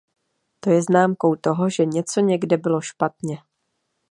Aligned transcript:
To 0.59 0.69
je 0.71 0.81
známkou 0.81 1.35
toho, 1.35 1.69
že 1.69 1.85
něco 1.85 2.19
někde 2.21 2.57
bylo 2.57 2.81
špatně. 2.81 3.37